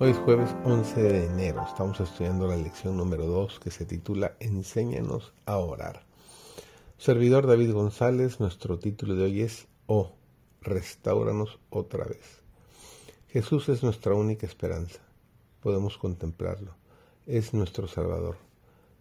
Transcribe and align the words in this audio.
Hoy 0.00 0.10
es 0.10 0.18
jueves 0.18 0.50
11 0.64 1.02
de 1.04 1.26
enero. 1.26 1.64
Estamos 1.68 2.00
estudiando 2.00 2.48
la 2.48 2.56
lección 2.56 2.96
número 2.96 3.26
2 3.26 3.60
que 3.60 3.70
se 3.70 3.86
titula 3.86 4.34
Enséñanos 4.40 5.32
a 5.46 5.58
orar. 5.58 6.02
Servidor 6.98 7.46
David 7.46 7.72
González, 7.72 8.40
nuestro 8.40 8.80
título 8.80 9.14
de 9.14 9.22
hoy 9.22 9.42
es 9.42 9.68
Oh, 9.86 10.16
restauranos 10.62 11.60
otra 11.70 12.06
vez. 12.06 12.42
Jesús 13.28 13.68
es 13.68 13.84
nuestra 13.84 14.14
única 14.14 14.46
esperanza. 14.46 14.98
Podemos 15.62 15.96
contemplarlo. 15.96 16.74
Es 17.24 17.54
nuestro 17.54 17.86
Salvador. 17.86 18.36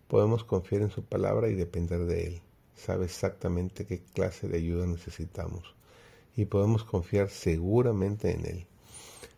Podemos 0.08 0.44
confiar 0.44 0.84
en 0.84 0.92
su 0.92 1.04
palabra 1.04 1.50
y 1.50 1.56
depender 1.56 2.06
de 2.06 2.28
Él. 2.28 2.42
Sabe 2.76 3.06
exactamente 3.06 3.88
qué 3.88 4.04
clase 4.14 4.48
de 4.48 4.58
ayuda 4.58 4.86
necesitamos 4.86 5.74
y 6.36 6.46
podemos 6.46 6.84
confiar 6.84 7.30
seguramente 7.30 8.32
en 8.32 8.46
Él. 8.46 8.68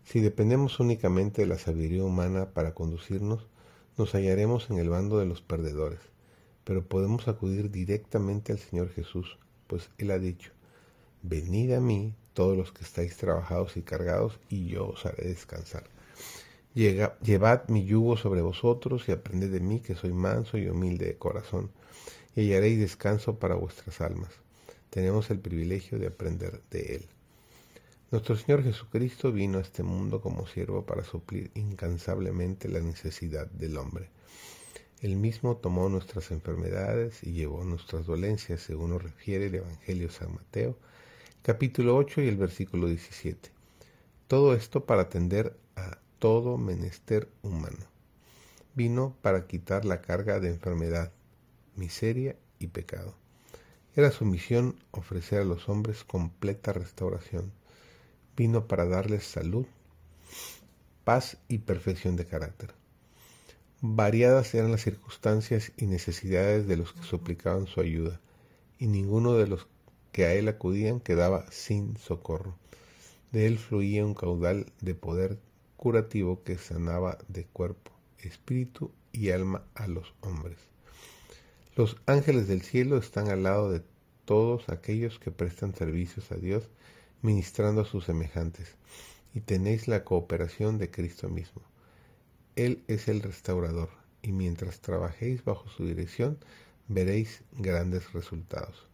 Si 0.05 0.19
dependemos 0.19 0.79
únicamente 0.79 1.41
de 1.41 1.47
la 1.47 1.57
sabiduría 1.57 2.03
humana 2.03 2.51
para 2.53 2.75
conducirnos, 2.75 3.47
nos 3.97 4.13
hallaremos 4.13 4.69
en 4.69 4.77
el 4.77 4.89
bando 4.89 5.17
de 5.17 5.25
los 5.25 5.41
perdedores, 5.41 5.99
pero 6.63 6.87
podemos 6.87 7.27
acudir 7.27 7.71
directamente 7.71 8.51
al 8.51 8.59
Señor 8.59 8.89
Jesús, 8.89 9.39
pues 9.65 9.89
Él 9.97 10.11
ha 10.11 10.19
dicho, 10.19 10.51
venid 11.23 11.73
a 11.73 11.79
mí 11.79 12.13
todos 12.33 12.55
los 12.55 12.71
que 12.71 12.83
estáis 12.83 13.17
trabajados 13.17 13.77
y 13.77 13.81
cargados, 13.81 14.39
y 14.47 14.67
yo 14.67 14.89
os 14.89 15.05
haré 15.07 15.27
descansar. 15.27 15.85
llevad 16.75 17.67
mi 17.67 17.85
yugo 17.85 18.15
sobre 18.15 18.41
vosotros 18.41 19.09
y 19.09 19.11
aprended 19.11 19.51
de 19.51 19.59
mí, 19.59 19.79
que 19.79 19.95
soy 19.95 20.13
manso 20.13 20.59
y 20.59 20.67
humilde 20.67 21.07
de 21.07 21.17
corazón, 21.17 21.71
y 22.35 22.41
hallaréis 22.41 22.79
descanso 22.79 23.39
para 23.39 23.55
vuestras 23.55 24.01
almas. 24.01 24.29
Tenemos 24.91 25.31
el 25.31 25.39
privilegio 25.39 25.97
de 25.97 26.07
aprender 26.07 26.61
de 26.69 26.95
Él. 26.95 27.14
Nuestro 28.11 28.35
Señor 28.35 28.63
Jesucristo 28.63 29.31
vino 29.31 29.57
a 29.57 29.61
este 29.61 29.81
mundo 29.81 30.21
como 30.21 30.45
siervo 30.45 30.85
para 30.85 31.03
suplir 31.03 31.49
incansablemente 31.55 32.69
la 32.69 32.79
necesidad 32.79 33.47
del 33.47 33.77
hombre. 33.77 34.09
Él 35.01 35.15
mismo 35.15 35.57
tomó 35.57 35.89
nuestras 35.89 36.29
enfermedades 36.29 37.23
y 37.23 37.33
llevó 37.33 37.63
nuestras 37.63 38.05
dolencias, 38.05 38.61
según 38.61 38.91
nos 38.91 39.01
refiere 39.01 39.47
el 39.47 39.55
Evangelio 39.55 40.11
San 40.11 40.35
Mateo, 40.35 40.77
capítulo 41.41 41.97
8 41.97 42.21
y 42.21 42.27
el 42.27 42.37
versículo 42.37 42.87
17. 42.87 43.49
Todo 44.27 44.53
esto 44.53 44.85
para 44.85 45.01
atender 45.01 45.57
a 45.75 45.97
todo 46.19 46.59
menester 46.59 47.27
humano. 47.41 47.87
Vino 48.75 49.15
para 49.23 49.47
quitar 49.47 49.83
la 49.83 50.01
carga 50.03 50.39
de 50.39 50.49
enfermedad, 50.49 51.11
miseria 51.75 52.35
y 52.59 52.67
pecado. 52.67 53.15
Era 53.95 54.11
su 54.11 54.25
misión 54.25 54.75
ofrecer 54.91 55.41
a 55.41 55.45
los 55.45 55.69
hombres 55.69 56.03
completa 56.03 56.71
restauración 56.71 57.51
vino 58.35 58.67
para 58.67 58.85
darles 58.85 59.25
salud, 59.25 59.65
paz 61.03 61.37
y 61.47 61.59
perfección 61.59 62.15
de 62.15 62.25
carácter. 62.25 62.73
Variadas 63.81 64.53
eran 64.55 64.71
las 64.71 64.81
circunstancias 64.81 65.71
y 65.77 65.85
necesidades 65.85 66.67
de 66.67 66.77
los 66.77 66.93
que 66.93 67.03
suplicaban 67.03 67.67
su 67.67 67.81
ayuda, 67.81 68.19
y 68.79 68.87
ninguno 68.87 69.33
de 69.33 69.47
los 69.47 69.67
que 70.11 70.25
a 70.25 70.33
él 70.33 70.47
acudían 70.47 70.99
quedaba 70.99 71.45
sin 71.51 71.97
socorro. 71.97 72.57
De 73.31 73.47
él 73.47 73.57
fluía 73.59 74.05
un 74.05 74.13
caudal 74.13 74.71
de 74.81 74.95
poder 74.95 75.37
curativo 75.77 76.41
que 76.43 76.57
sanaba 76.57 77.17
de 77.27 77.45
cuerpo, 77.45 77.91
espíritu 78.19 78.91
y 79.11 79.29
alma 79.31 79.63
a 79.75 79.87
los 79.87 80.13
hombres. 80.21 80.57
Los 81.75 81.97
ángeles 82.05 82.47
del 82.47 82.61
cielo 82.61 82.97
están 82.97 83.29
al 83.29 83.43
lado 83.43 83.69
de 83.69 83.81
todos 84.23 84.69
aquellos 84.69 85.19
que 85.19 85.31
prestan 85.31 85.75
servicios 85.75 86.31
a 86.31 86.35
Dios 86.35 86.69
ministrando 87.21 87.81
a 87.81 87.85
sus 87.85 88.05
semejantes, 88.05 88.75
y 89.33 89.41
tenéis 89.41 89.87
la 89.87 90.03
cooperación 90.03 90.77
de 90.77 90.91
Cristo 90.91 91.29
mismo. 91.29 91.61
Él 92.55 92.83
es 92.87 93.07
el 93.07 93.21
restaurador, 93.21 93.89
y 94.21 94.31
mientras 94.31 94.79
trabajéis 94.79 95.43
bajo 95.43 95.67
su 95.69 95.85
dirección, 95.85 96.37
veréis 96.87 97.43
grandes 97.51 98.13
resultados. 98.13 98.87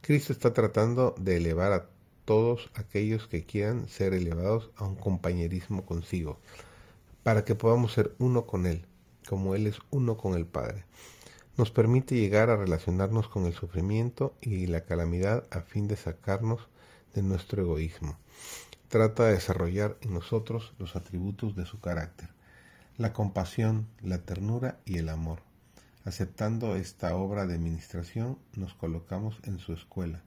Cristo 0.00 0.32
está 0.32 0.52
tratando 0.52 1.14
de 1.18 1.36
elevar 1.36 1.72
a 1.72 1.86
todos 2.24 2.70
aquellos 2.74 3.28
que 3.28 3.44
quieran 3.44 3.88
ser 3.88 4.14
elevados 4.14 4.70
a 4.76 4.84
un 4.84 4.96
compañerismo 4.96 5.84
consigo, 5.84 6.38
para 7.22 7.44
que 7.44 7.54
podamos 7.54 7.92
ser 7.92 8.14
uno 8.18 8.46
con 8.46 8.66
Él, 8.66 8.84
como 9.28 9.54
Él 9.54 9.66
es 9.66 9.78
uno 9.90 10.16
con 10.16 10.34
el 10.34 10.46
Padre. 10.46 10.84
Nos 11.56 11.70
permite 11.70 12.16
llegar 12.16 12.50
a 12.50 12.56
relacionarnos 12.56 13.28
con 13.28 13.46
el 13.46 13.52
sufrimiento 13.52 14.34
y 14.40 14.66
la 14.66 14.84
calamidad 14.84 15.46
a 15.50 15.60
fin 15.60 15.86
de 15.86 15.96
sacarnos 15.96 16.68
de 17.14 17.22
nuestro 17.22 17.62
egoísmo. 17.62 18.18
Trata 18.88 19.26
de 19.26 19.34
desarrollar 19.34 19.96
en 20.02 20.14
nosotros 20.14 20.74
los 20.78 20.96
atributos 20.96 21.56
de 21.56 21.64
su 21.64 21.80
carácter, 21.80 22.28
la 22.98 23.12
compasión, 23.12 23.88
la 24.02 24.18
ternura 24.18 24.78
y 24.84 24.98
el 24.98 25.08
amor. 25.08 25.42
Aceptando 26.04 26.76
esta 26.76 27.14
obra 27.16 27.46
de 27.46 27.54
administración, 27.54 28.38
nos 28.54 28.74
colocamos 28.74 29.38
en 29.44 29.58
su 29.58 29.72
escuela, 29.72 30.22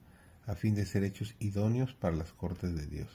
a 0.46 0.54
fin 0.54 0.74
de 0.74 0.86
ser 0.86 1.04
hechos 1.04 1.34
idóneos 1.38 1.92
para 1.92 2.16
las 2.16 2.32
cortes 2.32 2.74
de 2.74 2.86
Dios. 2.86 3.08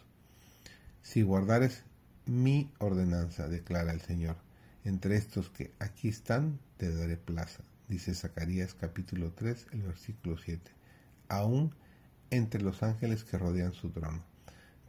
Si 1.01 1.21
guardares 1.23 1.83
mi 2.25 2.71
ordenanza, 2.77 3.47
declara 3.47 3.91
el 3.91 4.01
Señor, 4.01 4.37
entre 4.85 5.15
estos 5.15 5.49
que 5.49 5.73
aquí 5.79 6.09
están, 6.09 6.59
te 6.77 6.93
daré 6.93 7.17
plaza, 7.17 7.63
dice 7.87 8.13
Zacarías 8.13 8.73
capítulo 8.73 9.31
3, 9.33 9.67
el 9.71 9.81
versículo 9.81 10.37
7. 10.37 10.71
Aún 11.29 11.75
entre 12.31 12.61
los 12.61 12.81
ángeles 12.81 13.23
que 13.23 13.37
rodean 13.37 13.73
su 13.73 13.91
trono, 13.91 14.23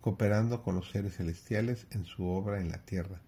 cooperando 0.01 0.63
con 0.63 0.77
los 0.77 0.91
seres 0.91 1.17
celestiales 1.17 1.87
en 1.91 2.05
su 2.05 2.25
obra 2.25 2.61
en 2.61 2.71
la 2.71 2.79
tierra. 2.79 3.21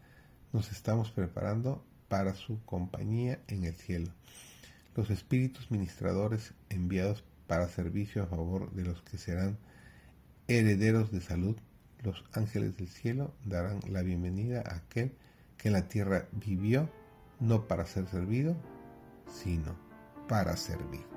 Nos 0.53 0.73
estamos 0.73 1.11
preparando 1.11 1.85
para 2.09 2.35
su 2.35 2.65
compañía 2.65 3.41
en 3.49 3.65
el 3.65 3.75
cielo. 3.75 4.11
Los 4.97 5.11
espíritus 5.11 5.71
ministradores 5.71 6.55
enviados 6.71 7.25
para 7.47 7.69
servicio 7.69 8.23
a 8.23 8.27
favor 8.27 8.73
de 8.73 8.85
los 8.85 9.03
que 9.03 9.19
serán 9.19 9.59
herederos 10.49 11.11
de 11.11 11.21
salud, 11.21 11.57
los 12.03 12.25
ángeles 12.33 12.77
del 12.77 12.89
cielo 12.89 13.35
darán 13.45 13.81
la 13.89 14.03
bienvenida 14.03 14.63
a 14.67 14.77
aquel 14.77 15.13
que 15.57 15.69
en 15.69 15.75
la 15.75 15.89
tierra 15.89 16.29
vivió 16.33 16.89
no 17.41 17.67
para 17.67 17.87
ser 17.87 18.07
servido, 18.07 18.57
sino 19.27 19.77
para 20.29 20.57
servir. 20.57 21.14